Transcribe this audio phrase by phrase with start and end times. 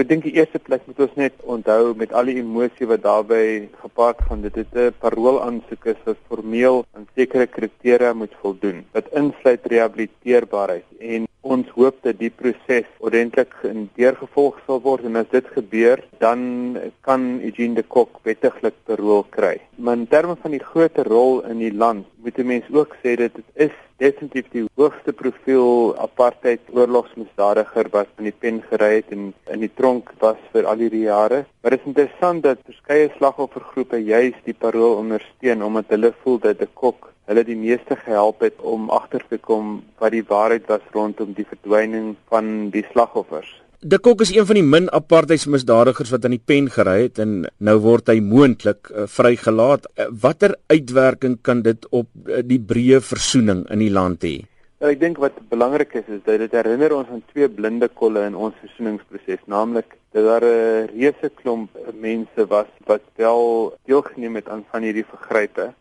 [0.00, 3.66] Ek dink die eerste plek moet ons net onthou met al die emosie wat daarbey
[3.82, 8.78] gepaard gaan, dit is 'n parool aansoek is wat formeel aan sekere kriteria moet voldoen.
[8.96, 13.54] Dit insluit rehabiliteerbaarheid en ons hoop dat die proses ordentlik
[13.96, 19.56] deurgevolg sal word en as dit gebeur, dan kan Eugene de Kok wettiglik parool kry.
[19.76, 23.16] Maar in terme van die groot rol in die land, moet 'n mens ook sê
[23.16, 29.32] dit is definitief die hoogste profiel apartheid oorlogsmisdadiger wat in die pen gery het en
[29.52, 31.44] in die tronk was vir al hierdie jare.
[31.60, 36.58] Maar dit is interessant dat verskeie slagoffergroepe juis die parool ondersteun omdat hulle voel dat
[36.58, 40.84] de Kok hulle die meeste gehelp het om agter te kom wat die waarheid was
[40.94, 43.50] rondom die verdwyning van die slagoffers.
[43.80, 47.46] De Kok is een van die min apartheidsmisdadigers wat aan die pen gery het en
[47.64, 49.86] nou word hy moontlik uh, vrygelaat.
[49.94, 54.34] Uh, Watter uitwerking kan dit op uh, die breë versoening in die land hê?
[54.80, 58.26] Nou, ek dink wat belangrik is is dat dit herinner ons aan twee blinde kolle
[58.28, 64.48] in ons versoeningsproses, naamlik dat daar 'n reuse klomp mense was wat wel deelgeneem het
[64.48, 65.72] aan van hierdie vergrype,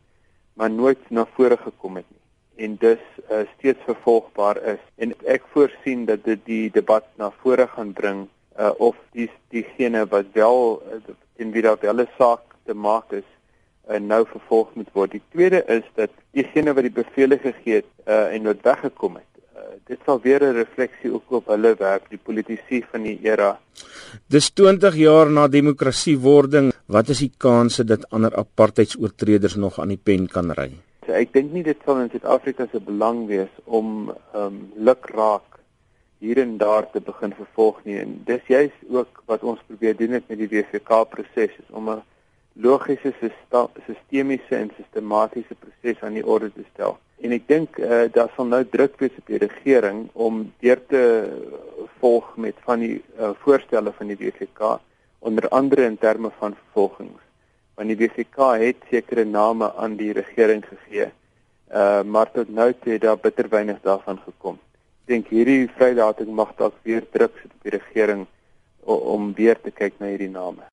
[0.60, 2.20] maar nooit na vore gekom het nie
[2.66, 7.68] en dus uh, steeds vervolgbaar is en ek voorsien dat dit die debat na vore
[7.76, 8.26] gaan bring
[8.60, 11.00] uh, of die diegene wat wel uh,
[11.40, 13.30] in wie daar wel 'n saak te maak is
[13.90, 15.12] uh, nou vervolg moet word.
[15.12, 19.29] Die tweede is dat diegene wat die bevele gegee het uh, en wat weggekom het
[19.90, 23.60] dit sal weer 'n refleksie ook op hulle werk, die politisie van die era.
[24.28, 30.02] Dis 20 jaar na demokrasiewording, wat is die kanse dat ander apartheidsoortreders nog aan die
[30.04, 30.72] pen kan ry?
[31.06, 35.50] So ek dink nie dit sal in Suid-Afrika se belang wees om ehm um, lukraak
[36.20, 37.98] hier en daar te begin vervolg nie.
[38.00, 42.04] En dis juist ook wat ons probeer doen met die WVK proses is om 'n
[42.54, 43.14] logiese
[43.86, 46.98] sistemiese en sistematiese proses aan die orde te stel.
[47.22, 51.04] En ek dink uh, daar sal nou druk wees op die regering om deur te
[52.00, 54.78] volg met van die uh, voorstelle van die WVK
[55.20, 57.28] onder andere in terme van vervolgings
[57.80, 61.08] want die BVK het sekere name aan die regering gegee.
[61.72, 64.58] Uh maar tot nou toe het daar bitter weinig daarvan gekom.
[65.06, 68.26] Ek dink hierdie vrylating mag dalk weer druk sit op die regering
[68.84, 70.66] om weer te kyk na hierdie name.